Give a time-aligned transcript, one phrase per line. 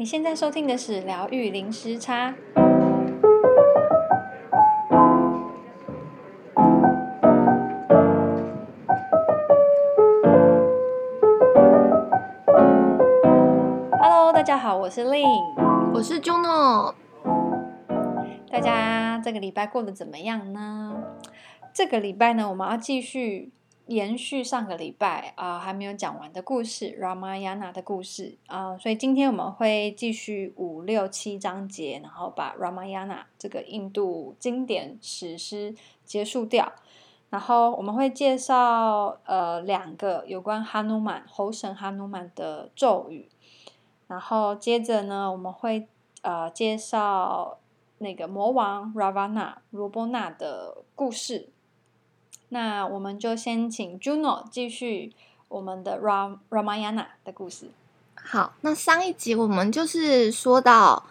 [0.00, 2.32] 你现在收听的是疗愈零时差。
[14.00, 16.94] Hello，大家好，我是 Lynn，我是 Juno。
[18.48, 20.94] 大家这个礼拜过得怎么样呢？
[21.74, 23.50] 这个礼拜呢，我们要继续。
[23.88, 35.74] 延续上个礼拜啊、还没有讲完的故事，Ramayana 的故事啊、所以今天我们会继续五六七章节，然后把 Ramayana 这个印度经典史诗
[36.04, 36.70] 结束掉。
[37.30, 43.28] 然后我们会介绍呃两个有关哈努曼猴神哈努曼的咒语，
[44.06, 45.88] 然后接着呢我们会
[46.20, 47.58] 呃介绍
[47.98, 51.48] 那个魔王 Ravana 罗波那的故事。
[52.50, 55.12] 那我们就先请 Juno 继续
[55.48, 57.70] 我们的 Ram Ramayana 的故事。
[58.14, 61.04] 好，那上一集我们就是说到，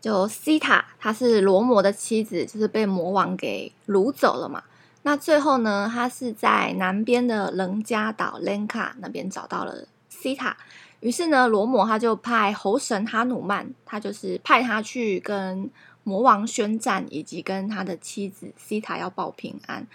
[0.00, 4.62] 就西塔她是罗摩的妻子，就是被魔王给掳走了嘛。
[5.02, 10.56] 那最后呢，她是在南边的楞加岛 Lanka 那边找到了西塔。
[11.00, 15.70] 于是呢，罗摩他就派猴神哈努曼，他就是派他去跟
[16.04, 19.86] 魔王宣战，以及跟他的妻子西塔要报平安。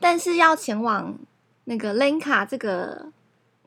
[0.00, 1.16] 但是要前往
[1.64, 3.12] 那个 Lanka 这个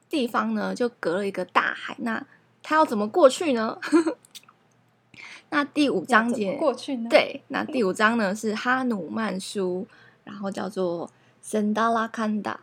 [0.09, 1.95] 地方呢，就隔了一个大海。
[1.99, 2.25] 那
[2.61, 3.79] 他要怎么过去呢？
[5.49, 7.09] 那第五章节过去呢？
[7.09, 9.85] 对，那第五章呢是哈努曼书，
[10.23, 11.11] 然后叫做
[11.43, 12.55] Sundara-Kanda。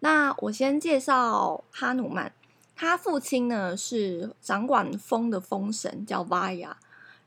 [0.00, 2.32] 那我先介绍哈努曼，
[2.74, 6.72] 他父亲呢是掌管风的风神，叫 Vaya，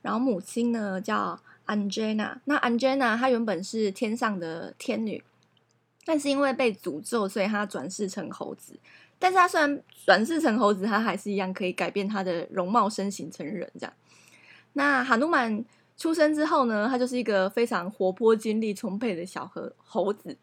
[0.01, 2.37] 然后母亲呢叫 Angena。
[2.45, 5.23] 那 Angena 她原本是天上的天女。
[6.07, 8.77] 但是因为被诅咒，所以她转世成猴子。
[9.17, 13.67] 但是她虽然转世成猴子，她还是一样可以改变她的容貌身形成人。
[13.79, 13.93] 这样，
[14.73, 15.65] 那哈努曼
[15.97, 20.37] 出生之后呢，他就是一个非常活泼、精力充沛的小猴猴子。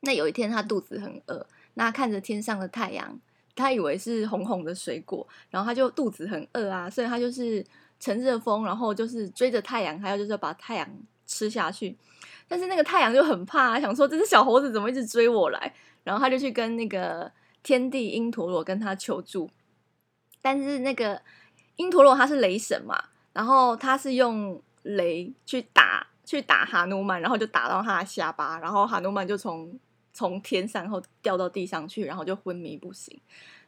[0.00, 3.18] 那有一天，他肚子很饿，那看着天上的太阳，
[3.54, 7.64] 他以为是红红的水果，然后他就肚子很饿啊，所以他就是
[8.04, 10.86] 乘着风，然后就是追着太阳，还有就是把太阳
[11.24, 11.96] 吃下去。
[12.46, 17.32] 但是那个太阳就很怕，想说这只小猴子怎么一直追我来，然后他就去跟那个
[17.62, 19.48] 天帝因陀罗跟他求助。
[20.42, 21.22] 但是那个
[21.76, 29.80] 因陀罗他是雷神嘛，然后他是用雷去打去打哈努曼，然后就打到他的下巴，然后哈努曼就从
[30.12, 33.18] 从天上后掉到地上去，然后就昏迷不醒。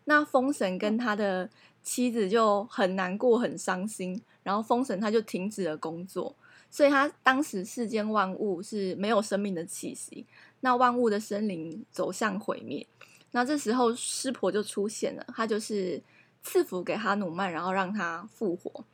[0.05, 1.49] 那风神跟他的
[1.87, 6.35] 妻子就很难过很伤心，然后风神他就停止了工作。
[6.69, 10.27] 所以，他当时世间万物是没有生命的气息，
[10.61, 12.85] 那万物的生灵走向毁灭。
[13.31, 16.03] 那这时候，湿婆就出现了，他就是
[16.43, 18.85] 赐福给哈努曼，然后让他复活。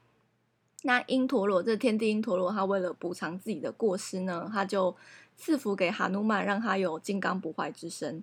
[0.82, 4.94] 那因陀罗，这天地因陀罗，他为了补偿自己的过失呢，他就
[5.38, 8.22] 赐福给哈努曼，让他有金刚不坏之身。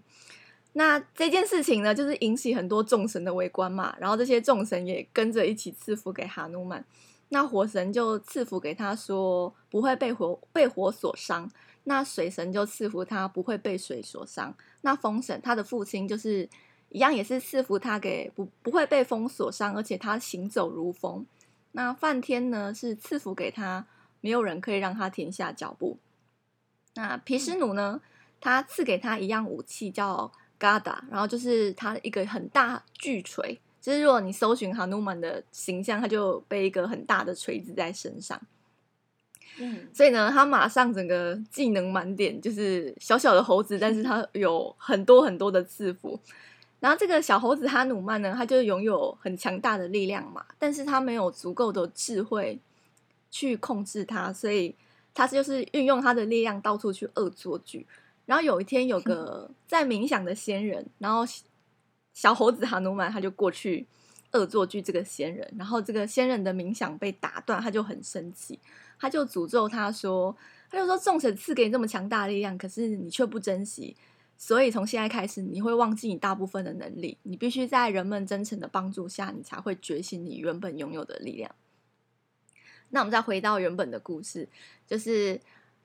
[0.74, 6.85] 那这件事情呢，就是引起很多众神的围观嘛，然后这些众神也跟着一起赐福给哈努曼。
[7.30, 11.50] 那火神就赐福给他说不会被火被火所伤，
[11.84, 16.50] 那水神就赐福他不会被水所伤，那风神他的父亲就是
[16.90, 21.25] 一样也是赐福他给不不会被风所伤，而且他行走如风。
[21.74, 23.86] 那梵天呢是赐福给他，
[24.22, 26.00] 没有人可以让他停下脚步。
[26.96, 28.01] 那毗湿奴呢，
[28.41, 33.59] 他赐给他一样武器叫 Gada，然后就是他一个很大巨锤。
[33.81, 38.39] 就是，如果你搜寻哈努曼的形象，他就背一个很大的锤子在身上。
[39.57, 46.19] 嗯，所以呢，他马上整个技能满点，就是小小的猴子，但是他有很多很多的赐福。
[46.81, 52.59] 然后这个小猴子哈努曼呢，他就拥有很强大的力量嘛，但是他没有足够的智慧
[53.31, 54.75] 去控制它，所以
[55.13, 57.87] 他就是运用他的力量到处去恶作剧。
[58.29, 61.25] 然后有一天，有个在冥想的仙人，然后。
[62.12, 63.88] 小猴子哈努曼他就过去
[64.34, 68.59] 恶作剧这个仙人，然后这个仙人的冥想被打断，他就很生气，
[69.00, 70.36] 他就诅咒他说，
[70.69, 73.95] 他就说众神赐给你这么强大的力量，可是你却不珍惜，
[74.38, 81.56] 所以从现在开始你会忘记你大部分的能力，你必须在人们真诚的帮助下，你才会觉醒你原本拥有的力量。
[82.89, 84.50] 那我们再回到原本的故事，
[84.86, 85.39] 就是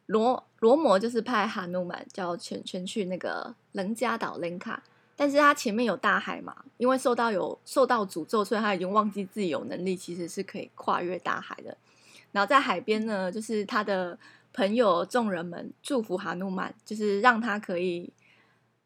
[0.07, 4.79] 罗罗摩就是派哈努曼叫全全去那个楞加岛 Lanka。
[5.17, 11.77] 但是他前面有大海嘛，因为受到有受到诅咒，所以他已经忘记自己有能力，其实是可以跨越大海的。
[12.33, 14.19] 然后在海边呢，就是他的
[14.53, 18.13] 朋友众人们祝福哈努曼，就是让他可以，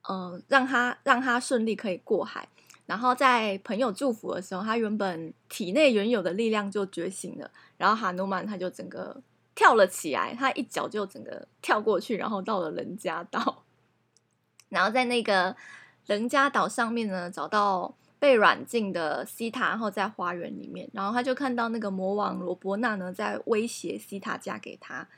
[0.06, 2.46] 呃，让他让他顺利可以过海。
[2.84, 9.18] 然后在朋友祝福的时候，他原本体内原有的力量就觉醒了，然后哈努曼他就整个
[9.58, 13.64] 跳了起来，他一脚就整个跳过去，然后到了人家岛，
[14.70, 15.56] 然后在那个
[16.06, 25.08] 人家岛上面呢，找到被软禁的西塔，然后在花园里面，然后他就看到那个魔王罗伯纳呢在威胁西塔嫁给他，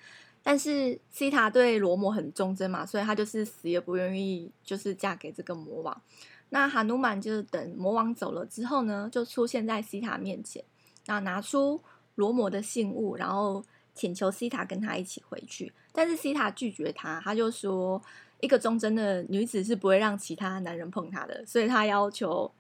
[0.42, 6.02] 但是西塔对罗摩很忠贞嘛，所以他就是死也不愿意就是嫁给这个魔王。
[6.48, 10.64] 那哈努曼就是等魔王走了之后呢，就出现在西塔面前，
[11.04, 11.78] 然后拿出
[12.14, 13.62] 罗摩的信物，然后
[13.94, 15.72] 请求西塔跟他一起回去。
[15.92, 18.00] 但是西塔拒绝他，他就说
[18.40, 22.50] 一个忠贞的女子是不会让其他男人碰她的，所以她要求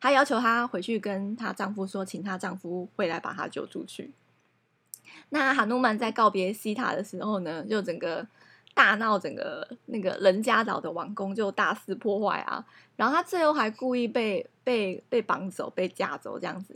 [0.00, 4.12] 她要求她回去跟她丈夫说，请她丈夫回来把她救出去。
[5.30, 8.26] 那哈努曼在告别西塔的时候呢，就整个。
[8.76, 12.66] 大闹整个那个人家岛的王宫，就大肆破坏啊！
[12.96, 16.74] 然后他最后还故意被被被绑走、被架走这样子。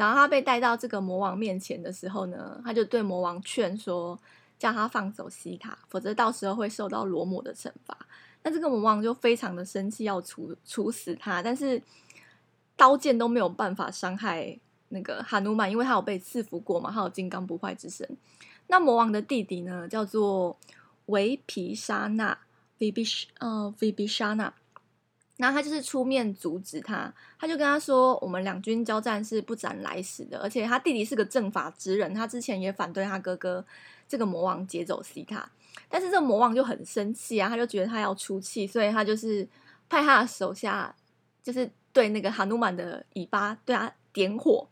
[0.00, 4.18] 然后他被带到这个魔王面前的时候呢，他就对魔王劝说，
[4.58, 7.96] 叫他放走西塔，否则到时候会受到罗摩的惩罚。
[8.42, 11.82] 那这个魔王就非常的生气，要处处死他，但是
[12.76, 14.58] 刀剑都没有办法伤害
[14.88, 18.08] 那个哈努曼，因为他有被赐福过嘛，他有金刚不坏之身。
[18.68, 20.56] 那魔王的弟弟呢，叫做。
[21.06, 22.38] 维皮沙纳
[22.78, 24.54] ，Vibh 呃 v i b i s h a n a
[25.40, 33.64] 然后他就是出面阻止他，他就跟他说：“我们两军交战是不斩来使的，而且他弟弟是个正法之人，他之前也反对他哥哥
[34.06, 35.50] 这个魔王劫走西塔，
[35.88, 39.48] 但是这个魔王就很生气啊，他就觉得他要出气，所以他就是
[39.88, 40.94] 派他的手下，
[41.42, 44.68] 就是对那个哈努曼的尾巴对他点火，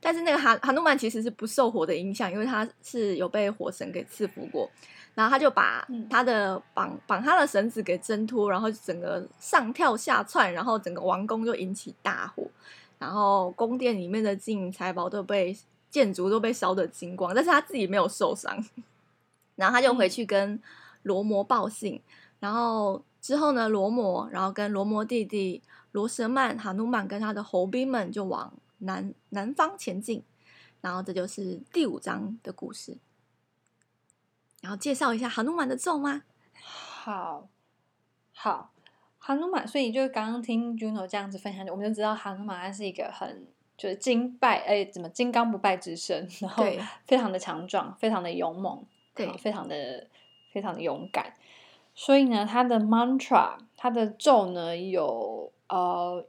[0.00, 4.70] 但是那个哈哈努曼其实是不受火的影响，因为他是有被火神给赐福过。”
[5.16, 12.46] 然后他就把他的绑绑他的绳子给挣脱，然后整个上跳下窜，然后整个王宫就引起大火，
[12.98, 15.56] 然后宫殿里面的金银财宝都被
[15.88, 18.62] 建筑都被烧得精光，但是他自己没有受伤。
[19.54, 20.60] 然后他就回去跟
[21.04, 21.98] 罗摩报信，
[22.38, 25.62] 然后之后呢，罗摩然后跟罗摩弟弟
[25.92, 30.22] 罗什曼、哈努曼跟他的侯兵们就往南南方前进，
[30.82, 32.98] 然后这就是第五章的故事。
[34.62, 36.22] 然后介绍一下哈努曼的咒吗？
[36.62, 37.48] 好，
[38.32, 38.72] 好，
[39.18, 39.68] 哈努曼。
[39.68, 46.64] 所以就刚刚听 Juno 这样子分享，我们就知道哈努曼他是一个很就是金拜哎，怎么金刚不败之身，然后
[47.06, 50.08] 非常的强壮，非常的勇猛，对，非常的
[50.52, 51.32] 非常的勇敢。
[51.94, 56.26] 所以呢，他的 mantra，他的咒呢有呃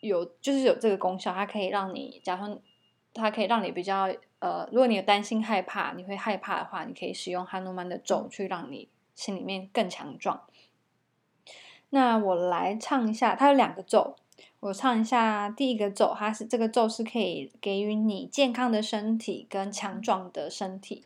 [0.00, 2.60] 有就是有这个功效，它可以让你，假如说
[3.14, 4.08] 它可以让你比较。
[4.40, 10.44] 呃，如果你有担心害怕，你会害怕的话，你可以使用哈努曼的咒去让你心里面更强壮。
[11.90, 14.14] 那我来唱一下，它有两个咒，
[14.60, 21.04] 我唱一下第一个咒，它是这个咒是可以给予你健康的身体跟强壮的身体。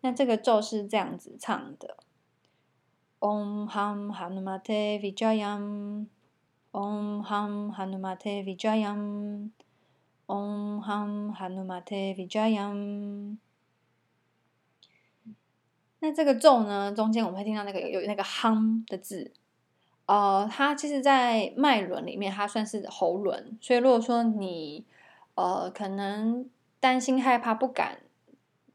[0.00, 1.96] 那这个咒是这样子唱的
[3.20, 6.06] ：Om Ham Hanumate Vijayam，Om
[7.26, 9.50] Ham Hanumate Vijayam。
[10.26, 13.36] Om Ham Hanumate Vijayam。
[16.00, 19.32] 那这个咒呢，中间我们会听到那个有那个 hum 的字，
[20.06, 23.58] 呃，它其实，在脉轮里面，它算是喉轮。
[23.60, 24.84] 所以，如果说你
[25.34, 26.48] 呃可能
[26.80, 28.00] 担心害怕，不敢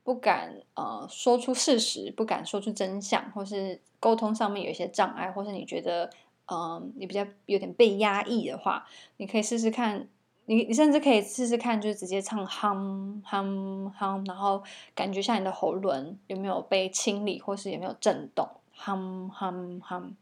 [0.04, 6.10] 不敢呃说出事实，不敢说出真相，或是沟通上面有一些障碍，或是你觉得
[6.52, 8.88] 嗯、你比较有点被压抑的话，
[9.18, 10.08] 你可以试试看。
[10.50, 14.64] 你你甚至可以试试看，就是直接唱 hum hum hum，然后
[14.96, 20.14] 感觉像你的喉轮有没有被清理，或是有没有震动 hum hum hum。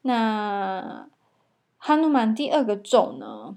[0.00, 1.06] 那
[1.76, 3.54] 哈努曼第二个咒呢？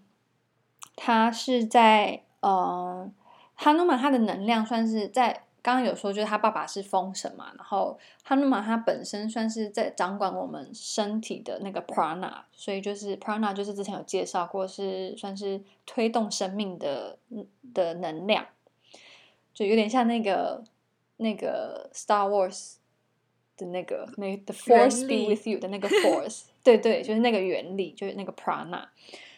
[0.98, 3.10] 它是在呃，
[3.56, 5.44] 哈努曼它的能量算是在。
[5.66, 17.18] 刚刚有说，就是他爸爸是风神嘛，然后哈努曼他本身算是在掌管我们身体的那个 prana，所以就是 prana 就是之前有介绍过，是算是推动生命的
[17.74, 18.46] 的能量，
[19.56, 20.64] 就有点像那个
[21.18, 22.76] 那个 Star Wars
[23.58, 28.86] 的那个那 The Force be with you 的那个 Force，对对，就是那个原理，就是那个 prana。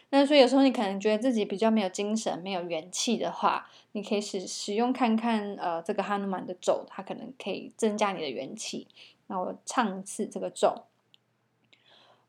[0.10, 8.88] 那所以有时候你可能觉得自己比较没有精神、没有元气的话，你可以使使用看看呃这个哈努曼的咒，它可能可以增加你的元气。
[9.28, 10.84] 那我唱一次这个咒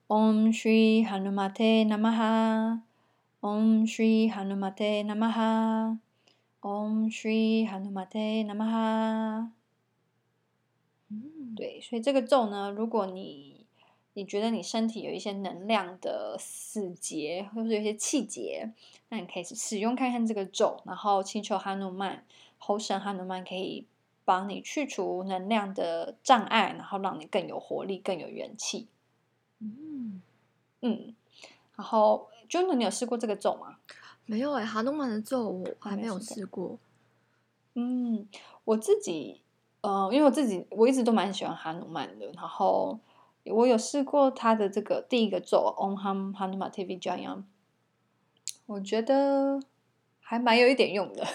[0.08, 6.00] ：Om Shri Hanumate Namaha，Om Shri Hanumate Namaha，Om
[7.08, 9.50] Shri Hanumate Namaha。
[11.10, 13.57] 嗯，对，所以这个咒呢，如果你
[14.18, 18.68] 你觉得你身体有一些能量的死结，或者有一些气结，
[19.10, 22.24] 那你可以使用看看这个咒，然后祈求哈努曼，
[22.58, 23.86] 猴神哈努曼可以
[24.24, 28.88] 帮你去除能量的障碍，然后让你更有活力，更有元气。
[29.60, 30.20] 嗯
[30.80, 31.14] 嗯，
[31.76, 33.76] 然后 Juno，你有试过这个咒吗？
[34.26, 36.76] 没有哎、欸，哈努曼的咒我还没有试过。
[37.74, 38.26] 嗯，
[38.64, 39.42] 我自己，
[39.82, 42.98] 呃，因为我自己我一直都蛮喜欢哈努曼的，然后。
[43.50, 47.44] 我有试过他的这个第一个咒 Om Ham Hanumate Vijayam，
[48.66, 49.60] 我觉得
[50.20, 51.26] 还蛮有一点用的，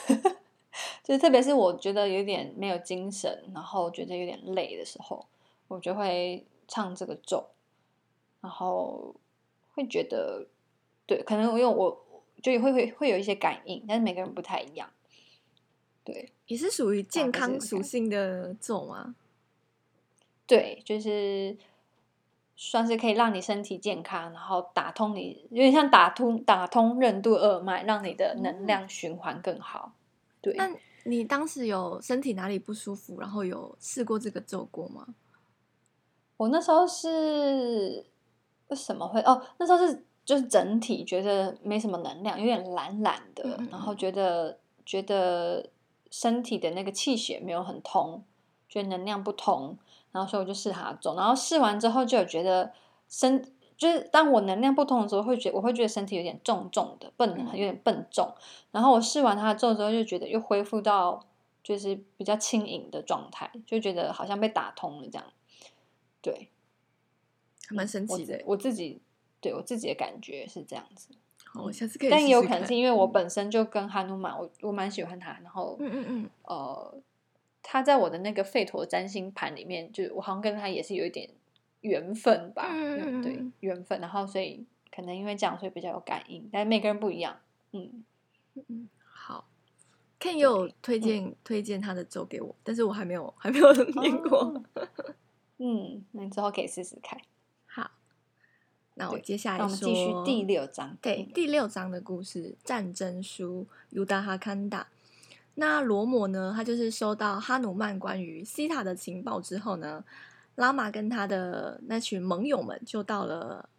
[1.04, 5.26] 就是特别是我觉得有点没有精神，然后觉得有点累的时候，
[5.68, 7.46] 我就会唱这个咒，
[8.42, 9.16] 然后
[9.74, 10.48] 会觉得，
[11.06, 12.04] 对，可能因为我
[12.42, 14.90] 就会会会有一些感应，但是每个人不太一样，
[16.04, 19.16] 对，也是属于健康属性的咒吗？
[20.46, 21.58] 对，就是。
[22.56, 29.94] 算是可以让你身体健康，然后打通你，有点像打通打通任督二脉，让你的能量循环更好。
[30.40, 30.70] 对，那
[31.06, 35.08] 你当时有身体哪里不舒服，然后有试过这个咒过吗？
[36.38, 38.06] 我那时候是
[38.68, 39.42] 为什么会哦？
[39.58, 45.70] 那时候是就是整体觉得没什么能量，有点懒懒的，嗯嗯，然后觉得觉得
[46.12, 48.24] 身体的那个气血没有很通，
[48.70, 49.78] 觉得能量不通。
[50.14, 52.72] 然后所以我就试它咒，然后试完之后就有觉得
[53.10, 53.44] 身
[53.76, 58.32] 就是当我能量不通的时候，会觉我会觉得身体有点重重的，笨有点笨重。
[58.72, 61.26] 然后我试完它之后，就觉得又恢复到
[61.64, 65.26] 就是比较轻盈的状态，就觉得好像被打通了这样。
[66.22, 66.50] 对，
[67.72, 68.36] 蛮神奇的。
[68.46, 69.02] 我，我自己
[69.42, 71.10] 对我自己的感觉是这样子。
[71.44, 72.10] 好，我下次可以。
[72.12, 77.02] 但也有可能是因为我本身就跟哈努曼，我我蛮喜欢他，然后嗯嗯嗯呃。
[77.64, 81.30] 他在我的那个吠陀占星盘里面，就我好像跟他也是有一点
[81.80, 84.00] 缘分吧，嗯、对缘分。
[84.02, 86.48] 然后所以可能因为这样，所以比较有感应。
[86.52, 87.40] 但是每个人不一样，
[87.72, 88.04] 嗯
[88.68, 88.90] 嗯。
[89.06, 89.48] 好
[90.20, 94.40] ，Ken 有推荐、嗯、推荐他的咒给我，但是我还没有还没有 念过。
[94.40, 94.64] 哦、
[95.58, 97.18] 嗯，那你之后可以试试看。
[97.66, 97.90] 好，
[98.96, 100.98] 那我接下来说，我们继续第六章。
[101.02, 104.86] 对，第六章的故事，战争书，Yudha Kanda。
[105.56, 106.52] 那罗摩呢？
[106.56, 110.04] 他就是收到哈努曼关于西塔的情报之后呢，
[110.56, 113.70] 拉玛跟他的那群盟友们就到了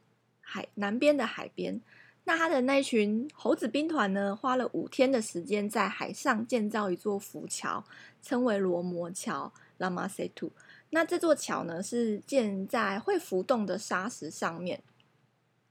[0.41, 1.81] 海南边的海边。
[2.23, 7.85] 那他的那群猴子兵团呢，花了五天的时间在海上建造一座浮桥，
[8.23, 10.51] 称为罗摩桥 （Lama Setu）。
[10.91, 14.81] 那这座桥呢，是建在会浮动的沙石上面。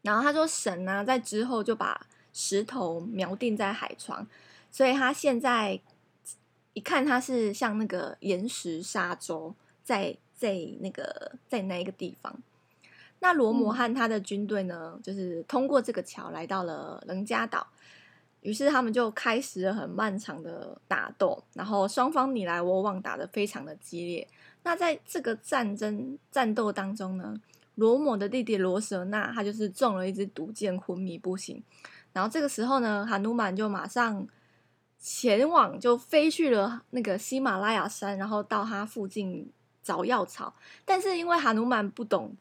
[0.02, 4.28] 然后他说，神呢，在之后就把石头锚定在海床，
[4.70, 5.80] 所以他现在。
[6.74, 9.54] 一看，它是像那个岩石沙洲，
[9.84, 12.36] 在在那个在那一个地方。
[13.20, 17.66] 那罗摩和他的军队呢，嗯、就是通过这个桥来到了人家岛。
[18.42, 24.28] 于是他们就开始了很漫长的打斗，然后双方你来我往，打得非常的激烈。
[24.64, 27.40] 那在这个战争战斗当中呢，
[27.76, 31.64] 罗摩的弟弟罗舍那他就是中了一支毒箭，昏迷不醒。
[32.12, 34.28] 然后这个时候呢，哈努曼就马上。
[35.06, 39.52] 前往就飞去了那个喜马拉雅山，然后到他附近
[39.84, 40.56] 找药草。
[40.86, 42.34] 但是因为哈努曼不懂，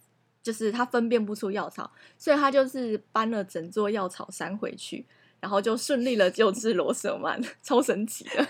[0.45, 5.05] 就是他分辨不出药草，所以他就是搬了整座药草山回去，
[5.41, 8.47] 然后就顺利了救治罗舍曼， 超神奇的。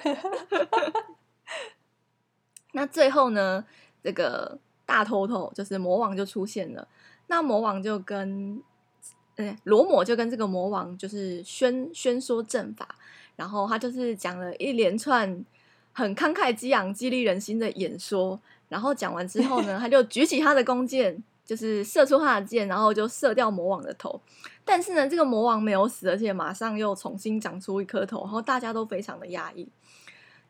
[2.73, 3.65] 那最后呢，
[4.03, 6.87] 这个大头头就是魔王就出现了。
[7.29, 8.63] 那魔王就跟，
[9.37, 12.99] 嗯，罗摩就跟这个魔王就是宣宣说正法。
[13.37, 15.45] 然后他就是讲了一连串
[15.93, 18.41] 很慷慨激昂、激励人心的演说。
[18.69, 24.19] 然后讲完之后呢， 他就举起他的弓箭，就是射出他的箭，然后就射掉魔王的头。
[24.65, 28.21] 但是呢，这个魔王没有死，而且马上又重新长出一颗头。
[28.21, 29.69] 然后大家都非常的压抑。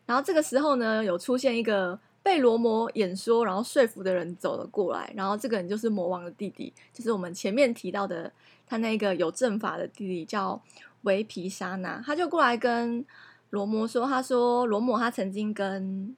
[0.07, 5.13] 然后这个时候呢，有出现一个被罗摩演说然后说服的人走了过来。
[5.17, 8.31] 然后这个人就是魔王的弟弟，就是我们前面提到的
[8.67, 10.63] 他那个有阵法的弟弟，叫。
[11.03, 13.05] 维皮沙那，他就过来跟
[13.51, 16.17] 罗摩说：“他说罗摩他曾经跟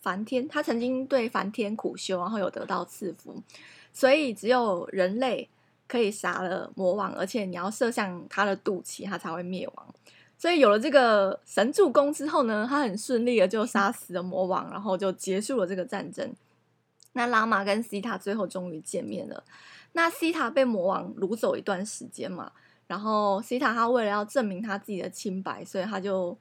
[0.00, 3.42] 梵天，他曾经对梵天苦修，然后有得到赐福，
[3.92, 5.48] 所以只有人类
[5.86, 9.94] 可以杀了魔王，而且你要射向他的肚脐，他才会灭亡。
[10.38, 16.34] 所以有了这个神助攻之后呢，他很顺利的就杀死了魔王，然后就结束了这个战争。
[17.12, 19.44] 那拉玛跟西塔最后终于见面了。
[19.92, 22.50] 那西塔被魔王掳走一段时间嘛。”
[22.86, 26.36] 然后西塔他为了要证明他自己的清白，所以他就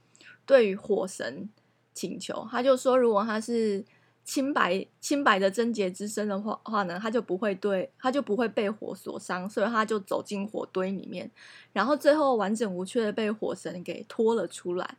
[0.46, 1.50] 对于火神
[1.94, 3.84] 请求，他就说，如果他是
[4.24, 11.30] 清白清白的贞洁之身的话话呢，他就不会对他就不会被火所伤，所以他就走进火堆里面，
[11.74, 14.98] 然后最后完整无缺的被火神给拖了出来。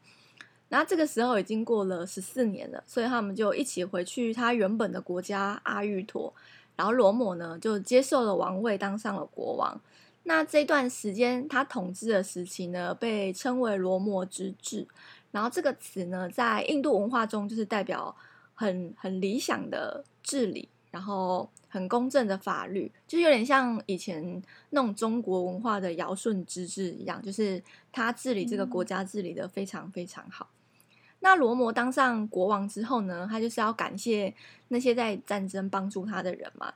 [0.69, 6.35] 那这个时候已经过了十四年了，所以他们就一起回去他原本的国家阿育陀，
[6.75, 9.81] 然后罗摩呢就接受了王位，当上了国王。
[10.27, 14.87] 那这段时间他统治的时期呢，被称为罗摩之治。
[15.33, 18.15] 然后这个词呢，在印度文化中就是代表。
[18.59, 30.49] 很很理想的治理，然后很公正的法律，就是有点像以前那种中国文化的尧舜之治一样，就是他治理这个国家治理的非常非常好。
[30.81, 30.87] 嗯、
[31.21, 34.35] 那罗摩当上国王之后呢，他就是要感谢
[34.69, 36.73] 那些在战争帮助他的人嘛。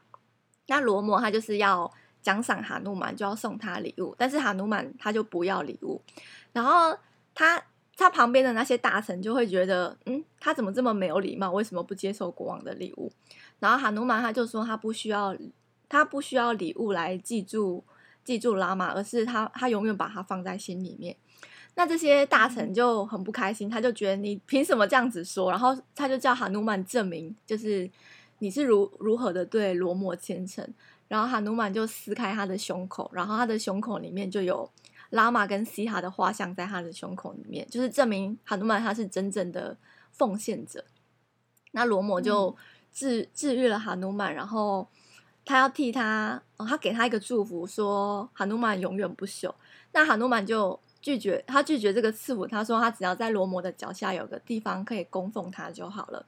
[0.66, 1.90] 那罗摩他就是要
[2.22, 6.00] 奖赏哈努曼，就要送他礼物，但是哈努曼他就不要礼物，
[6.52, 6.96] 然后
[7.34, 7.62] 他。
[7.96, 11.52] 他旁边的那些大臣就会觉得，嗯，他怎么这么没有礼貌？
[11.52, 13.12] 为什么不接受国王的礼物？
[13.58, 15.36] 然后哈努曼他就说，他不需要，
[15.86, 17.84] 他不需要礼物来记住
[18.24, 21.14] 记住拉玛，而是他他永远把他放在心里面。
[21.74, 25.50] 那这些大臣就很不开心，他就觉得你凭什么这样子说？
[25.50, 27.90] 然后他就叫哈努曼证明，就是
[28.38, 30.66] 你是如如何的对罗摩虔诚。
[31.10, 34.70] 然后哈努曼就撕开他的胸口，然后他的胸口里面就有。
[35.10, 39.76] 拉玛跟西哈的画像在他的胸口里面，就是证明哈努曼他是真正的
[40.12, 40.84] 奉献者。
[41.72, 42.56] 那罗摩就
[42.92, 44.86] 治治愈了哈努曼，然后
[45.44, 49.52] 他要替他，哦，他给他一个祝福，说哈努曼永远不朽。
[49.90, 56.24] 那哈努曼就拒绝，他拒绝这个赐福，他说他只要在罗摩的脚下有个地方可以供奉他就好了。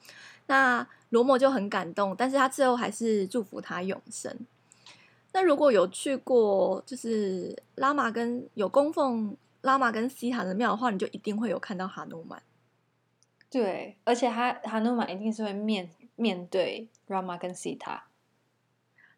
[0.48, 4.36] 那罗摩就很感动，但是他最后还是祝福他永生。
[5.32, 12.42] 那如果有去过，就是拉玛跟有供奉拉玛跟西塔的庙的话，你就一定会有看到哈努曼。
[13.50, 18.04] 对，而且他哈努曼一定是会面面对拉玛跟西塔。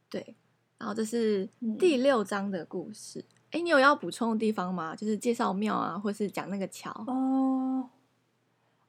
[0.09, 0.37] 对，
[0.79, 3.25] 然后这是第六章的故事。
[3.51, 4.95] 哎、嗯，你有要补充的地方吗？
[4.95, 6.91] 就是介绍庙啊，或是讲那个桥？
[7.07, 7.91] 哦。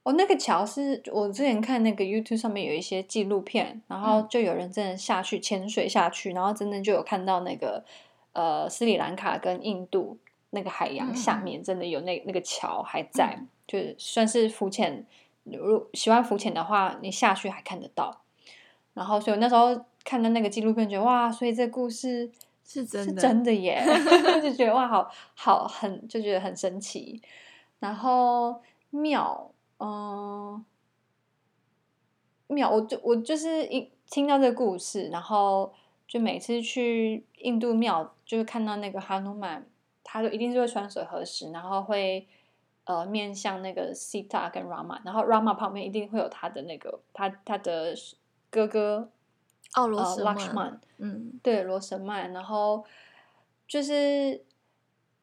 [0.06, 7.84] 哦，那个桥是我之前看那个 YouTube 上面有一些纪录片，然后就有人真的下去潜水下去，然后真的就有看到那个
[8.32, 10.16] 呃斯里兰卡跟印度
[10.50, 15.04] 那个海洋下面真的有那那个桥还在，嗯、就是算是浮潜。
[15.42, 18.20] 如果喜欢浮潜的话，你下去还看得到。
[18.94, 22.30] 然后所以我那时候看到那个纪录片，觉得哇，所以这故事
[22.64, 23.84] 是真的，是真的耶，
[24.40, 27.20] 就觉得哇，好好很就觉得很神奇。
[27.80, 29.50] 然后庙。
[29.78, 30.64] 嗯，
[32.46, 35.74] 庙，我就我就是一听到这个故事，然后
[36.08, 39.66] 就每次去印度庙，就是看到那个哈努曼，
[40.02, 42.26] 他就一定是会双手合十，然后会
[42.84, 47.94] 呃面向那个西塔跟拉玛，然后拉玛旁边一定会有他的那个他他的
[48.48, 49.10] 哥哥
[49.72, 52.82] 奥罗什曼，嗯，对，罗什曼，然后
[53.68, 54.42] 就是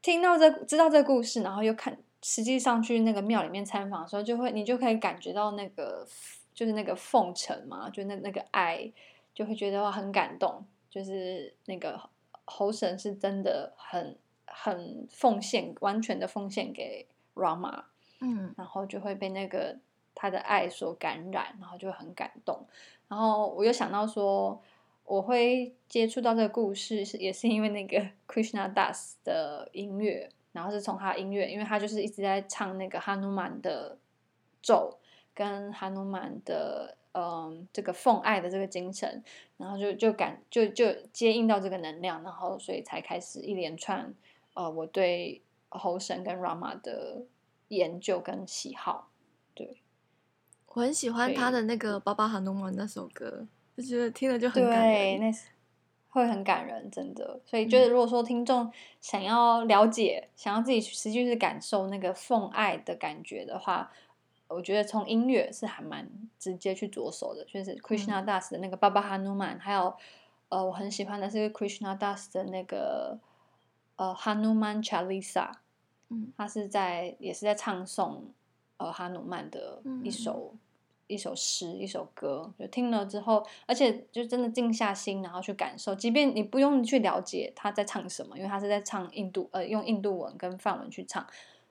[0.04, 1.98] 听到这知道这个故事，然后又看。
[2.24, 6.08] 实际上去那个庙里面参访的时候，就会你就可以感觉到那个
[6.56, 8.92] 就是那个奉承嘛，就那那个爱，
[9.36, 10.66] 就会觉得很感动。
[10.90, 12.00] 就是那个
[12.46, 17.84] 猴神是真的很很奉献，完全的奉献给 Rama，
[18.22, 19.76] 嗯，然后就会被那个
[20.14, 22.66] 他的爱所感染，然后就会很感动。
[23.08, 24.62] 然后我又想到说，
[25.04, 30.30] 我会接触到这个故事是也是因为那个 Krishna Das 的音乐。
[30.54, 33.98] 然后是从他音乐，因为他就是一直在唱那个哈努曼的
[34.62, 34.98] 咒，
[35.34, 39.24] 跟哈努曼的嗯这个奉爱的这个精神，
[39.58, 44.14] 然后就就感就就接应到这个能量，然后所以才开始一连串
[44.54, 47.26] 呃我对猴神跟 Rama 的
[47.68, 49.10] 研究跟喜好。
[49.56, 49.82] 对，
[50.68, 54.94] 我很喜欢他的那个巴巴哈努曼那首歌，就觉得听了就很感人。
[54.94, 55.48] 对，那是。
[56.14, 57.40] 会很感人，真的。
[57.44, 58.72] 所以，就是如果说听众
[59.02, 63.92] 想要了解，嗯、想要自己实际去感受那个奉爱的感觉的话，
[64.48, 67.44] 我觉得从音乐是还蛮直接去着手的。
[67.46, 69.92] 就是 Krishna Das 的那个《Baba Hanuman》，还有
[70.50, 73.18] 呃，我很喜欢的是 Krishna Das 的那个
[73.96, 75.50] 呃《Hanuman Chalisa》。
[76.10, 78.20] 嗯，他是在也是在唱诵
[78.78, 80.52] 呃哈努曼的一首。
[80.54, 80.60] 嗯
[81.08, 85.94] 一首诗，一首歌，就听了之后，而且就真的静下心，然后去感受。
[85.94, 91.28] 即便你不用去了解他在唱什么，因为他是在唱印度，呃，用印度文跟梵文去唱，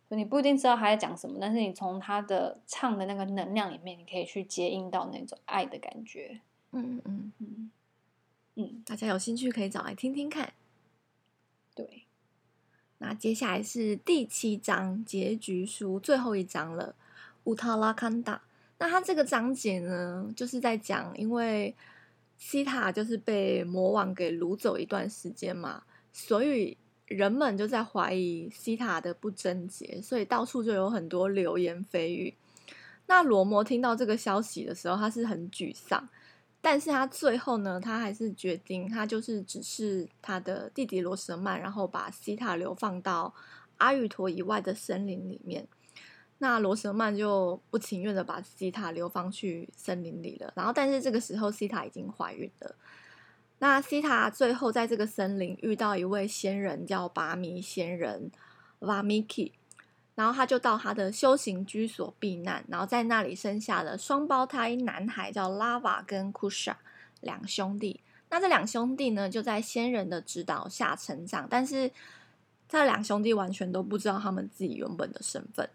[0.09, 1.39] 你不一定知道他在讲什么。
[1.41, 6.41] 但是你从他的唱的那个能量里面，你可以去接应到那种爱的感觉。
[6.73, 7.71] 嗯嗯嗯嗯
[8.55, 10.53] 嗯，大家有兴趣可以找来听听看。
[11.75, 12.05] 对，
[12.99, 16.95] 那接下来是第七章结局书最后一章了，
[17.45, 18.43] 乌塔拉康达。
[18.83, 21.73] 那他这个章节呢，就是在讲，因为
[22.37, 32.35] 西塔就是被魔王给掳走一段时间嘛，所以人们就在怀疑西塔的不贞洁，所以到处就有很多流言蜚语。
[33.07, 36.09] 那罗摩听到这个消息的时候，他是很沮丧，
[36.61, 43.33] 但是他最后呢，他还是决定，他就是指示他的弟弟罗什曼，然后把西塔流放到
[43.77, 45.69] 阿育陀以外的森林里面。
[46.43, 50.53] 那罗什曼就不情愿的把西塔流放去森林里了。
[50.57, 52.75] 然后，但是这个时候西塔已经怀孕了。
[53.61, 58.29] 那西塔最后在这个森林遇到一位仙人，叫拔米仙人
[58.81, 59.53] Vamiki，
[60.17, 66.77] 然后他就到他的修行居所避难，然后在那里生下了双胞胎男孩，叫拉瓦跟库沙
[67.21, 68.01] 两兄弟。
[68.31, 71.89] 那这两兄弟呢，就在仙人的指导下成长，但是
[72.69, 75.71] 这两兄弟完全都不知道他们自己原本的身份。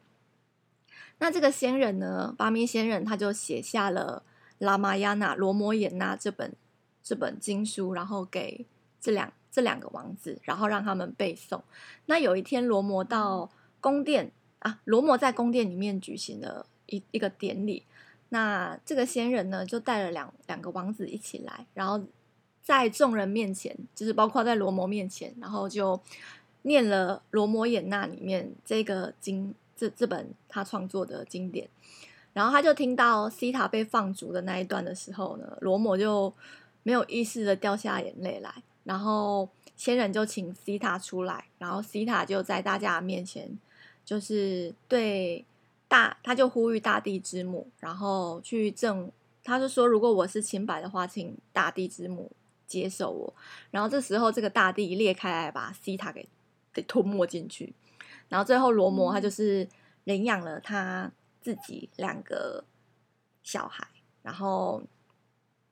[1.19, 4.21] 那这个仙人呢，巴米仙人，他就写下了
[4.65, 6.53] 《拉玛亚纳罗摩衍那》这本
[7.01, 8.67] 这本经书，然后给
[9.01, 11.59] 这两这两个王子，然后让他们背诵。
[12.05, 13.49] 那有一天，罗摩到
[13.81, 17.83] 宫殿啊，罗摩在宫殿里面举行了一一个典礼。
[18.29, 21.99] 那这个仙人呢，就带了两两个王子一起来，然后
[22.61, 25.99] 在众人面前，就是包括在罗摩面前，然后就
[26.61, 29.55] 念了《罗摩衍那》里面这个经。
[29.77, 31.69] 这这本他创作的经典，
[32.33, 36.33] 然后他就听到西塔被放逐的那一段的时候呢，罗摩就
[36.81, 38.51] 没有意识的掉下眼泪来，
[38.83, 43.57] 然后仙人就请西塔出来，然后西塔就在大家面前，
[44.03, 45.45] 就是对
[45.87, 49.11] 大，他就呼吁大地之母，然后去证，
[49.43, 52.31] 他就说如果我是清白的话，请大地之母
[52.65, 53.33] 接受我，
[53.69, 56.27] 然后这时候这个大地裂开来，把西塔给
[56.73, 57.73] 给吞没进去。
[58.29, 59.67] 然后最后罗摩他就是
[60.03, 61.11] 领养了他
[61.41, 62.65] 自己两个
[63.43, 63.87] 小孩，
[64.21, 64.83] 然后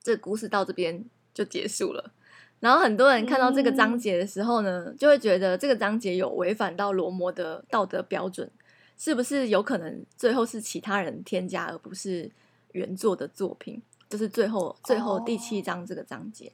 [0.02, 2.14] 这故事到这边就结束了。
[2.60, 8.50] 然后很多人看到这个章节的时候呢，就会觉得这个章节有违反到罗摩的道德标准，
[8.98, 12.32] 是不是有可能最后是其他人添加，而不是
[12.72, 13.82] 原作的作品？
[14.10, 16.54] 就是最后最后第七章这个章节。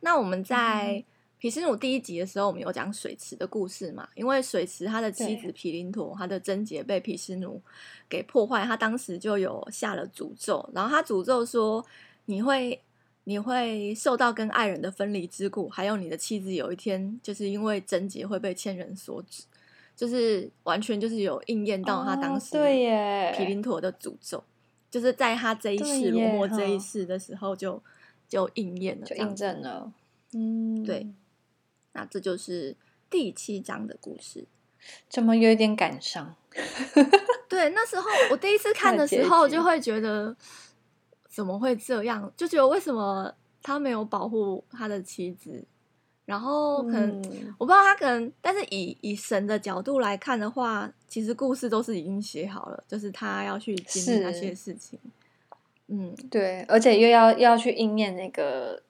[0.00, 1.04] 那我们在。
[1.40, 4.06] 毗湿奴第一集的时候，我们有讲水池的故事嘛？
[4.14, 7.58] 因为水池他的妻子毗邻陀，他的贞洁被毗湿奴
[8.10, 11.82] 给破坏，他当时就有下了诅咒，然后他诅咒说：
[12.26, 12.78] 你会
[13.24, 19.44] 你会受到跟爱人的分离之苦，还有你的妻子有一天就是因为贞洁会被千人所指，
[19.96, 24.44] 就是完全就是有应验到他当时对耶毗邻陀的诅咒，
[24.90, 27.82] 就是在他这一世罗摩这一世的时候就
[28.28, 29.90] 就应验了，就印证了，
[30.34, 31.06] 嗯，对。
[31.92, 32.76] 那这就是
[33.08, 34.46] 第七章的故事，
[35.08, 36.36] 怎么有点感伤？
[37.48, 40.36] 对，那时候我第一次看的时候，就会觉得
[41.28, 42.32] 怎么会这样？
[42.36, 45.64] 就觉得为什么他没有保护他的妻子？
[46.24, 54.96] 然后可能、嗯、我不知道他可能，但是以以神的角度来看的话，其实故事都是已经写好了，就是他要去经历那些事情。
[55.88, 58.80] 嗯，对，而且又要又要去应验那个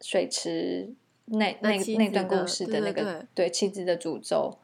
[0.00, 0.94] 水池。
[1.26, 4.56] 那那那段故事的那个对，妻子的诅咒，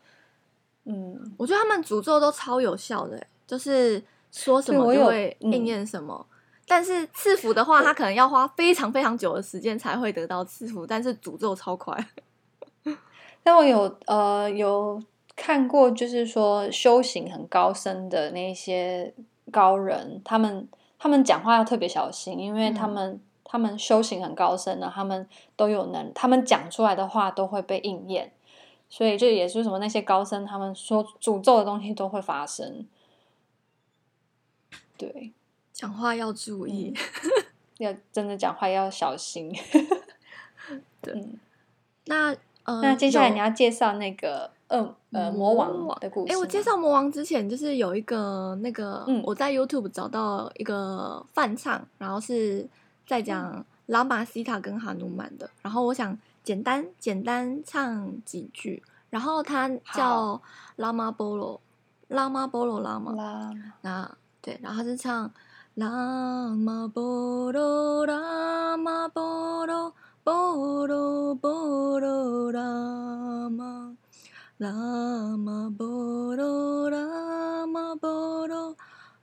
[0.84, 6.24] 嗯，我觉得他们诅咒都超有效的，就是说什么就会应验什么。
[6.30, 6.36] 嗯、
[6.68, 11.96] 但是赐福的话，他可能要花非常非常久的时间才会得到赐福，但是诅咒超快。
[13.42, 15.02] 但我有呃有
[15.34, 19.12] 看过，就是说修行很高深的那些
[19.50, 23.20] 高人，他们他们讲话要特别小心，因为他们。
[23.52, 28.32] 嗯他们修行很高深的，他们都有能，他们讲出来的话都会被应验，
[28.88, 32.86] 所以这也是什么那些高僧他们说诅咒的东西都会发生。
[34.96, 35.34] 对，
[35.70, 37.30] 讲话要注意，嗯、
[37.92, 39.52] 要真的讲话要小心。
[41.02, 41.38] 对，嗯、
[42.06, 42.34] 那
[42.64, 46.32] 呃，那接下来你要介绍那个恶呃魔王的故事。
[46.32, 52.66] 哎，我介绍魔王之前，就是有一个那个，嗯，我在 YouTube 找到一个梵唱，然后是。
[53.06, 60.40] 在讲拉玛西塔跟哈努曼的，然后我想简单简单唱几句，然后他叫
[60.76, 61.60] 拉玛波罗，
[62.08, 63.12] 拉玛波罗拉玛，
[63.82, 64.10] 那
[64.40, 65.30] 对，然后他是唱
[65.74, 73.96] 拉玛波罗拉玛波罗波罗波罗拉玛，
[74.58, 74.70] 拉
[75.36, 78.76] 玛波罗拉玛波罗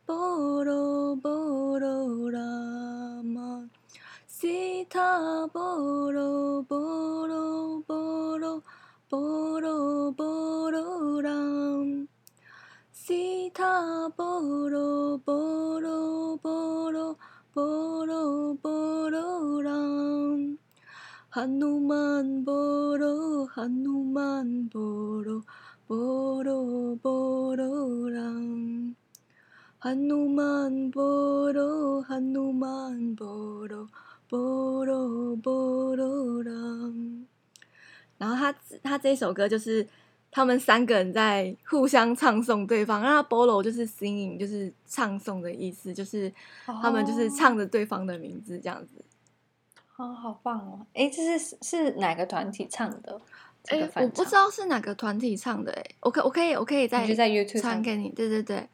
[0.05, 2.78] 波罗波罗拉玛。
[4.41, 8.63] 舌ボロボロボロ
[9.09, 12.07] ボロボロラン
[12.93, 17.17] 舌ボロボロボロ
[17.53, 20.55] ボロボロラン
[21.29, 25.41] ハヌマンボロハヌマンボロ
[25.85, 28.93] ボロボロラン
[29.79, 33.87] ハヌマンボロハヌマンボロ
[34.29, 37.25] 波罗波罗浪。
[38.17, 39.85] 然后他他这首歌就是
[40.29, 46.31] 他们三个人在互相唱诵对方，然后波罗就是 singing，就是唱诵的意思，就是
[46.65, 49.03] 他们就是唱着对方的名字这样子。
[49.95, 50.85] 哦，好棒哦！
[50.93, 53.19] 哎，这是是哪个团体唱的？
[53.67, 55.71] 哎，我不知道是哪个团体唱的。
[55.73, 58.09] 哎，我可我可以我可以在在 YouTube 传给你。
[58.09, 58.67] 对对对。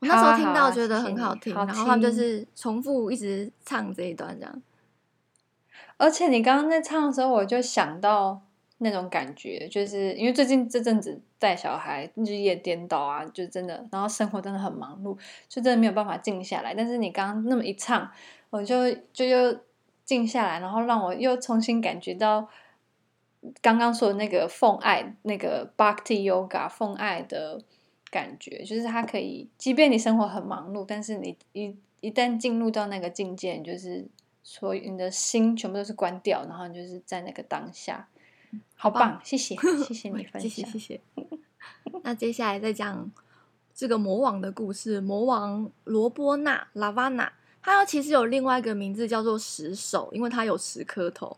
[0.00, 4.62] 我那时候听到觉得很好听，好好然后他们就是重复一直唱这一段这样。
[6.00, 8.40] 而且你刚刚在唱的时候，我就想到
[8.78, 15.14] 那种感觉，就是因为最近这阵子带小孩日夜颠倒啊，就真的，然后生活真的很忙碌，
[15.48, 16.74] 就真的没有办法静下来。
[16.74, 18.10] 但是你刚刚那么一唱，
[18.50, 19.60] 我就就又
[20.04, 22.48] 静下来，然后让我又重新感觉到
[23.60, 27.60] 刚刚说的那个奉爱，那个 Bhakti Yoga 奉爱的。
[28.12, 34.04] 感觉就是它可以，即便你生活很忙碌，但是你一一旦进入到那个境界，就是
[34.42, 38.08] 所以你的心全部都是关掉，然后你就是在那个当下，
[38.74, 39.12] 好棒！
[39.12, 39.54] 棒谢谢，
[39.86, 40.66] 谢谢你分享，谢谢。
[40.66, 41.00] 谢谢
[42.02, 43.10] 那接下来再讲
[43.74, 51.36] 这个魔王的故事，魔王罗波那拉瓦纳，他其实有另外一个名字叫做十手，因为他有十颗头。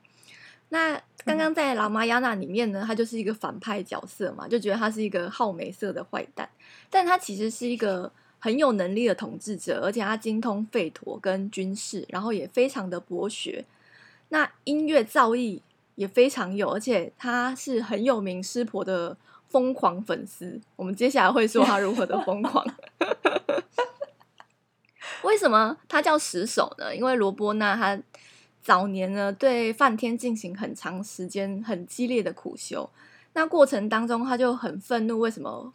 [0.68, 6.48] 那刚刚在《拉玛亚纳》里面呢，他就是一个反派角色嘛，就觉得他是一个好美色的坏蛋，
[6.88, 8.10] 但他其实是一个
[8.42, 13.64] 很有能力的统治者，而且他精通吠陀跟军事，然后也非常的博学。
[14.30, 15.60] 那音乐造诣
[15.94, 19.16] 也非常有，而且他是很有名师婆的
[19.48, 20.60] 疯狂粉丝。
[20.74, 22.66] 我们接下来会说他如何的疯狂。
[25.22, 26.92] 为什么他叫十手呢？
[26.96, 28.02] 因为罗波那他。
[28.64, 32.88] 早年呢，对梵天进行很长时间、很激烈的苦修。
[33.32, 35.72] 那过程当中，他就很愤怒，为什么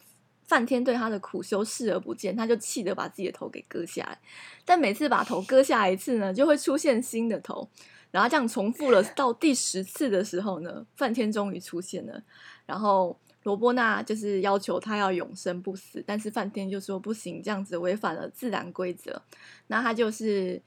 [0.48, 2.34] 梵天对他的苦修视而不见？
[2.34, 4.18] 他就气得把自己的头给割下来。
[4.64, 7.68] 但每次把头割下来一次呢，就会出现新的头。
[8.10, 12.20] 然后这样重复了到第十次的时候呢，梵天终于出现了。
[12.66, 19.22] 然后罗波那就是要求他要永生不死，但是梵天就说不行，这样子违反了自然规则。
[19.68, 20.60] 那他就是。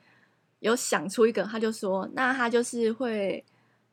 [0.62, 3.44] 有想出一个，他就说，那他就是会，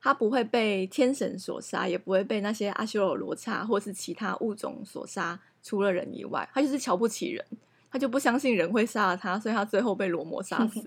[0.02, 7.44] 他不会被天神所杀，也不会被那些阿修罗罗刹或是其他物种所杀，除了人以外，他就是瞧不起人，
[7.90, 10.82] 他就不相信人会杀了他，所以他最后被罗摩杀死。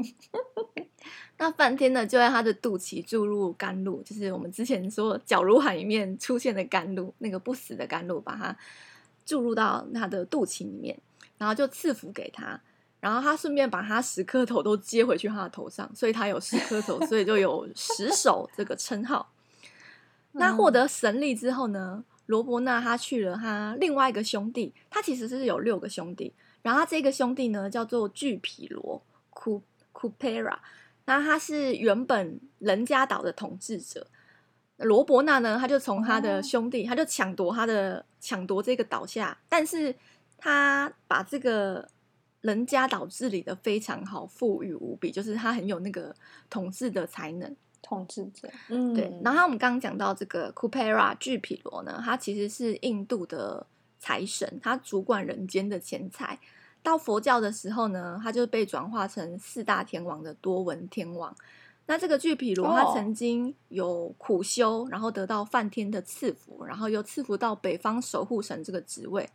[1.38, 8.54] 那梵天呢，就在他的肚脐注入甘露，就是我们之前说皎如海里面出现的甘露，那个不死的甘露，把它
[9.24, 10.98] 注入到他的肚脐里面，
[11.38, 12.60] 然后就赐福给他。
[13.00, 19.32] 然后他顺便把他十颗头都接回去他的头上，所以他有十颗头，所以就有十首这个称号。
[20.32, 29.62] 那获得神力之后呢，罗伯纳他去了他另外一个兄弟，他其实是有六个兄弟，然后他这个兄弟呢叫做巨皮罗库
[29.92, 30.60] 库佩拉，
[31.04, 34.06] 那他是原本人家岛的统治者。
[34.76, 39.94] 罗伯纳呢，他就从他的兄弟，他就抢夺他的抢夺这个岛下，但是
[40.38, 41.88] 他把这个。
[42.42, 46.14] 人家岛治理的非常好，富裕无比，就是他很有那个
[46.48, 47.56] 统治的才能。
[47.86, 49.12] 统治者，嗯，对。
[49.22, 53.64] 然后我们刚刚讲到这个库佩拉巨毗罗呢，他其实是印度的
[54.00, 56.38] 财神，他主管人间的钱财。
[56.82, 61.34] 到佛教的时候呢，他就被转化成四大天王的多闻天王。
[61.86, 69.28] 那这个巨毗罗，他曾经有苦修，然后得到梵天的赐福，然后又赐福到北方守护神这个职位。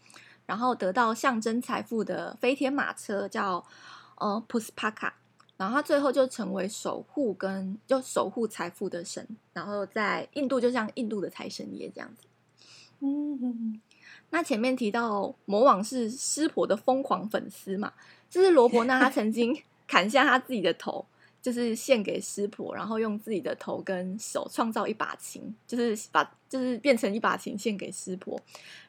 [0.45, 3.63] 然后得到象征财富的飞天马车，叫
[4.15, 5.13] 呃普斯帕卡，
[5.61, 12.27] 然后他最后就成为守护跟就守护财富的神，然后在印度就像印度的财神爷这样子。
[13.01, 13.79] 嗯，
[14.31, 17.93] 那前面提到魔王是湿婆的疯狂粉丝嘛，
[18.27, 19.55] 就是罗伯纳他曾经
[19.87, 21.05] 砍下他自己的头。
[21.43, 28.39] 就是献给湿婆，然后用自己的头跟手创造一把琴，就是把就是变成一把琴献给湿婆，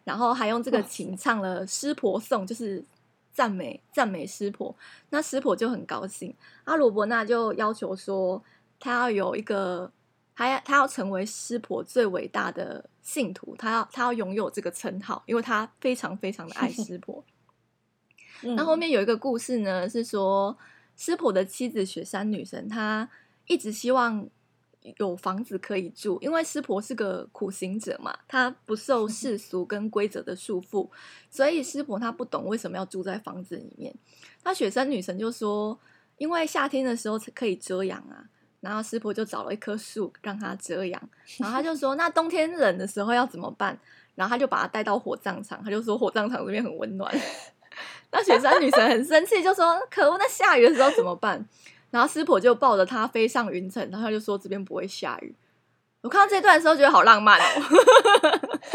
[0.05, 2.85] 然后还用这个琴唱了湿婆颂，就是
[3.33, 4.75] 赞美赞美湿婆。
[5.11, 8.43] 那湿婆就很高兴，阿罗伯纳就要求说，
[8.79, 9.91] 他要有一个，
[10.35, 17.25] 他要他要成为湿婆最伟大的信徒，他要他要拥有这个称号，因为他非常非常的爱湿婆。
[18.57, 20.57] 那后面有一个故事呢，是说。
[20.95, 23.09] 湿婆的妻子雪山女神，她
[23.47, 24.29] 一直希望
[24.99, 30.89] 有房子可以住，因为师婆是个苦行者嘛，她不受世俗跟规则的束缚，
[31.31, 33.95] 所以师婆她不懂为什么要住在房子里面。
[34.43, 35.79] 那雪山女神就说，
[36.19, 38.27] 因为夏天的时候可以遮阳啊，
[38.61, 41.01] 然后师婆就找了一棵树让她遮阳，
[41.39, 43.79] 然后他就说：“那冬天冷的时候要怎么办？”
[44.15, 47.13] 然后他就把她带到火葬场，他就说：“火葬场这边很温暖。
[48.11, 51.45] ”那雪山女神很生气，就说：“可恶，那下雨的时候怎么办？”
[51.93, 55.33] 然后师婆就抱着他飞上云层，然后他就说：“这边不会下雨。”
[56.03, 57.45] 我看到这段的时候觉得好浪漫哦，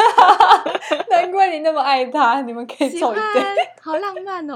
[1.12, 3.44] 难怪你那么爱他，你们可以走一对，
[3.82, 4.56] 好浪漫哦。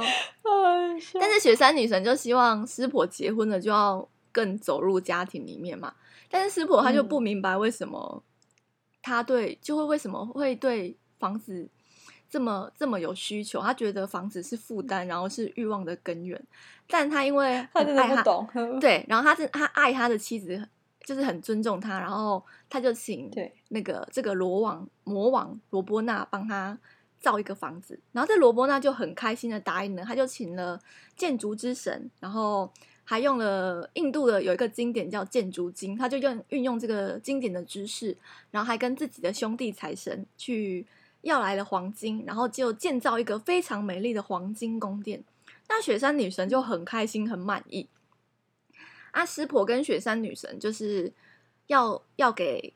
[1.20, 4.08] 但是雪山女神就希望师婆结婚了就要。
[4.34, 5.94] 更走入家庭里面嘛，
[6.30, 8.24] 但是师婆她就不明白为什么
[9.02, 11.68] 她对就会为什么会对房子
[12.32, 16.42] 这么这么有需求，他觉得房子是负担，然后是欲望的根源。
[16.88, 20.68] 但他因为他真的不懂，对，然后他是他爱他的妻子，
[21.04, 23.30] 就是很尊重他，然后他就请
[23.68, 26.76] 那个这个罗王魔王罗波纳帮他
[27.20, 30.80] 造一个房子，然后这罗波纳就很开心的答应了，他就请了
[31.16, 32.72] 建筑之神，然后。
[33.04, 38.16] 还用了印度的有一个经典叫《建筑经》，他就用运用这个经典的知识，
[38.52, 40.86] 然后还跟自己的兄弟财神去
[41.22, 45.24] 要来了黄金，然后就建造一个非常美丽的黄金宫殿。
[45.70, 47.88] 那雪山女神就很开心，很满意。
[49.12, 51.12] 阿、啊、湿婆跟雪山女神就是
[51.68, 52.74] 要要给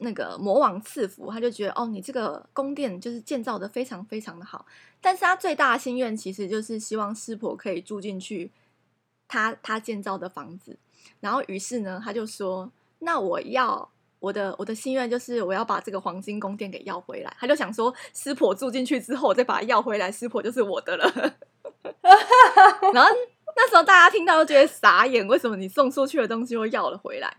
[0.00, 4.66] 那个魔王赐福，他就觉得哦，你这个宫殿就是建造的非常非常的好。
[5.00, 8.50] 但是他最大的心愿其实就是希望湿婆可以住进去。
[9.30, 10.78] 他他建造的房子，
[11.20, 21.04] 然后于是呢，他就说：“那我要我的我的心愿就是我要把这个黄金宫殿给要回来。”他就想说，师婆住进去之后，我再把它要回来，师婆就是我的了。
[22.92, 23.10] 然后
[23.56, 27.36] 那时候大家听到都觉得傻眼，为什么你送出去的东西又要了回来？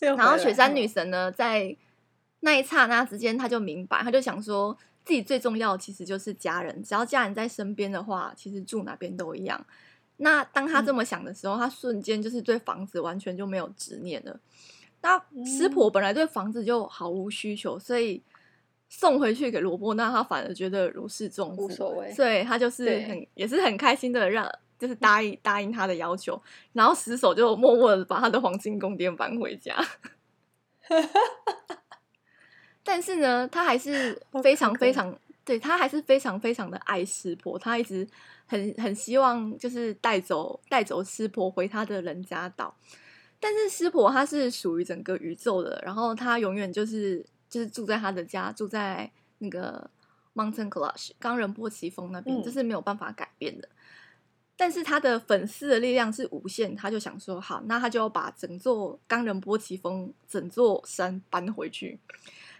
[0.00, 1.76] 回来然后雪山女神呢，在
[2.40, 9.64] 那一刹那之间，她就明白，她就想说自己最重要的其实就是家人，只要家人在身边的话，其实住哪边都一样。
[10.18, 14.38] 那当他这么想的时候，嗯、他瞬间就是对房子完全就没有执念了。
[15.04, 18.22] 那师婆本来对房子就毫无需求，所以
[18.88, 22.10] 送回去给罗波那，他反而觉得如释重负，无所谓。
[22.10, 26.40] 所以他就是很也是很开心的让，就是答应答应他的要求，
[26.72, 29.76] 然后死手就默默的把他的黄金宫殿搬回家。
[32.82, 35.14] 但是呢，他还是 非常非常。
[35.44, 38.08] 对，他还是非常非常的爱湿婆，他一直
[38.46, 42.74] 很很希望就是带走带走湿婆回他的人家岛。
[43.44, 49.90] 但是湿婆她是属于整个宇宙的，然后她永远就是就是住在他的家，住在那个
[50.34, 53.68] Mountain Kailash 冈仁波齐峰那边，这是没有办法改变的。
[53.68, 53.76] 嗯、
[54.56, 62.00] 但是他的粉丝的力量是无限，他就想说好，那他就要把整座冈仁波齐峰整座山搬回去。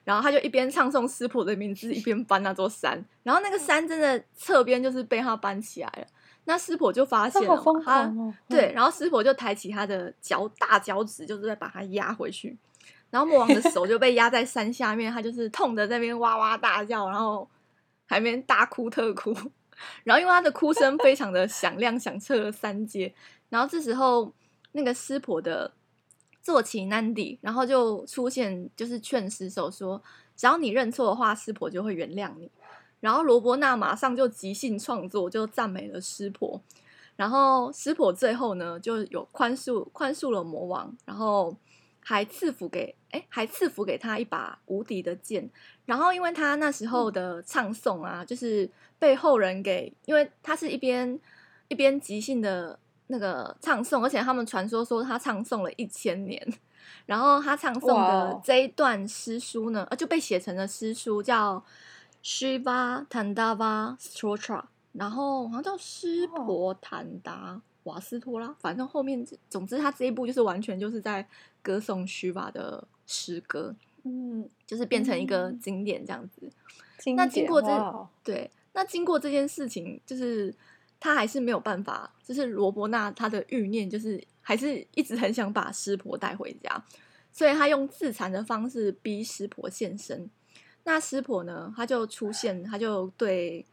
[0.05, 3.03] 然后他就一边唱诵师婆的名字，一边搬那座山。
[3.23, 6.07] 然后那个山真的侧边就是被他搬起来了。
[6.45, 8.13] 那师婆就发现了，他
[8.49, 12.57] 对，然后师婆就抬起他的脚大脚趾，就是在把他压回去。
[13.11, 17.49] 然后魔王的手就被压在山下面，他就是痛的在那边哇哇大叫，然后
[18.07, 19.35] 还没大哭特哭。
[20.05, 23.15] 然后因为他的哭声非常的响亮，响彻了三界。
[23.49, 24.33] 然后这时候
[24.73, 25.73] 那个师婆的。
[26.45, 30.03] 坐骑南迪，然后就出现，就是劝师手说
[30.37, 32.51] ：“只要你认错的话，师婆就会原谅你。”
[33.05, 36.59] 然后罗伯纳马上就即兴创作，就赞美了湿婆。
[37.17, 41.55] 然后湿婆最后呢，就有宽恕宽恕了魔王，然后
[42.01, 45.51] 还赐福给哎，还赐福给他一把无敌的剑。
[45.85, 51.21] 然后因为他那时候的唱诵啊，嗯、就是被后人给，因为他是一边
[51.69, 52.79] 一边即兴的。
[53.09, 56.43] 那个唱诵，而且他们传说说他唱诵了一千年，
[57.05, 61.63] 然后他唱诵的这一段诗书呢，呃，就被写成了诗书，叫
[62.25, 71.25] Shiva Tandava Stotra，然后好像叫湿婆坦达瓦斯托拉，反正后面总之他这一部就是完全就是在
[71.63, 76.51] 歌颂 Shiva 的诗歌，嗯，就是变成一个经典这样子。
[77.07, 80.55] 嗯、那经过这哇对，那经过这件事情就是。
[81.01, 86.83] 他还是没有办法，就是罗伯纳他的欲念就是还是一直很想把湿婆带回家，
[87.31, 90.31] 所以他用自残的方式逼湿婆现身。
[90.85, 93.65] 那湿婆呢，他就出现，他就对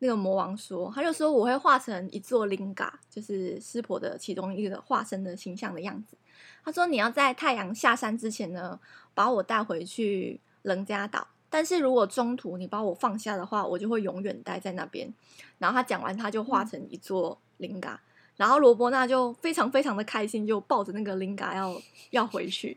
[0.00, 6.16] 那个魔王说，他就说我会化成一座灵嘎，就是湿婆的其中一个化身的形象的样子。
[6.64, 8.78] 他说你要在太阳下山之前呢，
[9.14, 11.26] 把我带回去人家岛。
[11.48, 15.10] 但是如果中途你把我放下的话，我就会永远待在那边。
[15.58, 18.00] 然后他讲完，他就化成一座灵嘎，嗯、
[18.36, 22.76] 然后罗伯纳就非常非常的开心，就抱着那个灵嘎要要回去。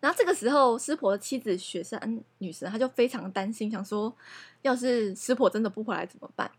[0.00, 4.14] 然后这个时候，湿婆的妻子雪山女神，她就非常担心，想说
[4.62, 6.50] 要是湿婆真的不回来怎么办？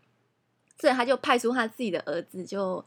[0.78, 2.84] 所以她就派出她自己的儿子，就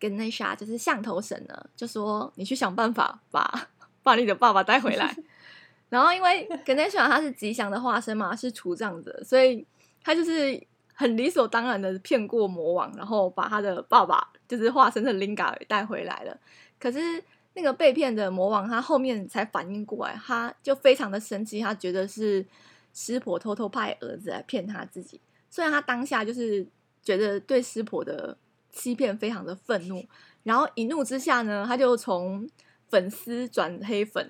[0.00, 3.68] Ganesha 就是象头神呢，就说你去想办法把
[4.02, 5.16] 把你的爸爸带回来。
[5.88, 9.64] 然后因为 Ganesha 他是吉祥的化身嘛，是除障者，所以
[10.02, 10.60] 他就是
[10.94, 16.36] 很理所当然的骗过魔王，然后把他的爸爸就是化身成 Linga 带回来了。
[16.80, 17.22] 可是
[17.54, 22.46] 那个被骗的魔王，他后面才反应过来，他就非常的生气，他觉得是
[22.92, 25.20] 师婆偷偷派儿子来骗他自己。
[25.50, 26.66] 虽然他当下就是
[27.02, 28.36] 觉得对师婆的
[28.70, 30.02] 欺骗非常的愤怒，
[30.42, 32.48] 然后一怒之下呢，他就从
[32.88, 34.26] 粉丝转黑粉，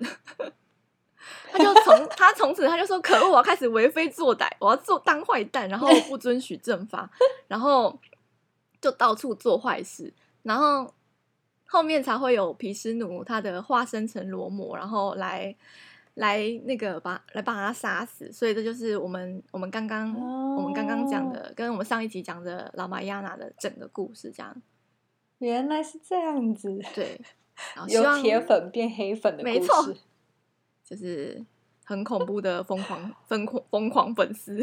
[1.51, 7.09] 他就从 他从此他就说：“可恶，我要开始为非作歹，我要做当坏蛋，然后不 遵循正法，
[7.47, 7.97] 然后
[8.81, 10.93] 就到处做坏事，然后
[11.65, 15.55] 后面才会有毗湿奴他的化身成罗摩，然后来。”
[16.15, 20.59] 来那个把来把他杀死，所以这就是我们我们刚刚、oh.
[20.59, 24.55] 我们刚刚讲的，跟我们上一集讲的老玛亚娜的整个故事这样。
[25.39, 27.19] 原来是这样子，对，
[27.89, 29.95] 由铁粉变黑粉的故事，没错，
[30.83, 31.43] 就是
[31.83, 34.61] 很恐怖的疯狂疯狂疯狂粉丝。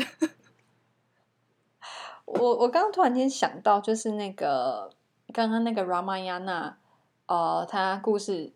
[2.27, 4.89] 我我刚刚突然间想到，就是那个
[5.33, 6.79] 刚刚那个拉玛亚娜，
[7.31, 8.53] 呃，他故事。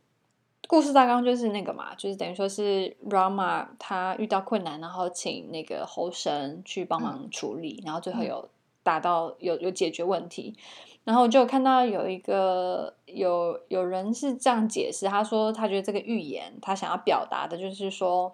[0.66, 8.48] 故事大纲就是那个嘛，就是等于说是 Rama 他遇到困难，然后请那个猴神去帮忙处理，嗯、然后最后有
[8.82, 10.56] 达到有有解决问题。
[11.04, 18.32] 然后我就看到有一个有有人是这样解释，他说他觉得这个预言他想要表达的就是说，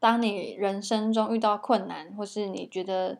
[0.00, 3.18] 当你人生中遇到困难，或是你觉得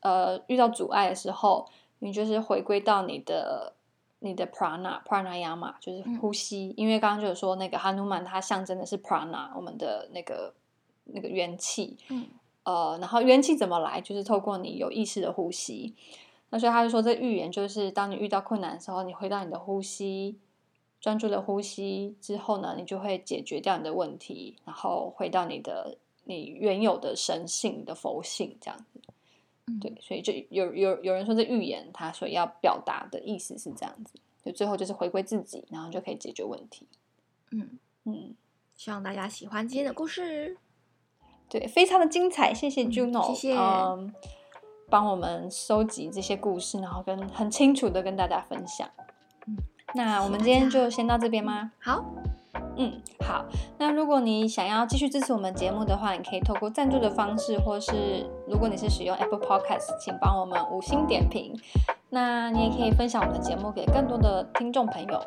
[0.00, 1.66] 呃遇到阻碍的时候，
[2.00, 3.72] 你就是回归到你的。
[4.20, 10.52] 你的 prana pranayama 就是呼吸，嗯、因为刚刚就有说那个哈努曼，它象征的是 prana，我们的那个
[11.04, 11.96] 那个元气。
[12.08, 12.26] 嗯、
[12.64, 14.00] 呃，然后元气怎么来？
[14.00, 15.94] 就是透过你有意识的呼吸。
[16.50, 20.38] 那所以他就说，这预言就是当你遇到困难的时候，你回到你的呼吸，
[21.00, 29.00] 专注的呼吸之后呢，你就会解决掉你的问题，然后回到你的你原有的神性的佛性这样子。
[29.80, 36.86] 对，所以就有有有人说这预言，他所要表达的意思是这样子，就最后就是回归自己，然后就可以解决问题。
[37.50, 38.34] 嗯嗯，
[38.74, 40.56] 希望大家喜欢今天的故事。
[41.48, 44.14] 对，非常的精彩，谢谢 Juno，嗯、谢谢，嗯，
[44.88, 48.88] 帮我们收集这些故事，然后跟很清楚的跟大家分享。
[49.46, 49.56] 嗯，
[49.94, 51.72] 那我们今天就先到这边吗？
[51.78, 52.04] 好。
[52.78, 52.92] 嗯，
[53.26, 53.44] 好。
[53.76, 61.52] 那如果你想要继续支持我们节目的话，你可以透过赞助的方式，或是如果你是使用 Apple Podcast，请帮我们五星点评。
[62.10, 65.20] 那你也可以分享我们的节目给更多的听众朋友。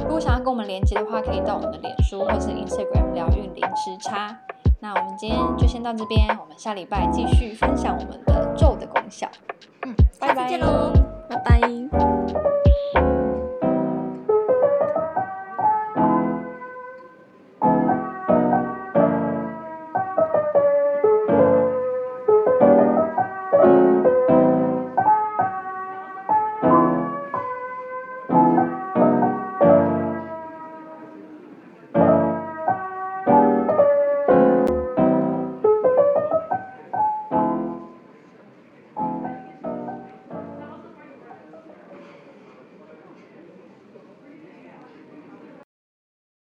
[0.00, 4.38] 如果想要跟我们连接的话，可以到我们的脸书或是 Instagram 疗愈零时差。
[4.80, 9.28] 那我们今天就先到这边，我们下礼拜继续分享我们的咒的功效。
[9.86, 10.92] 嗯，拜拜，喽，
[11.28, 12.61] 拜拜。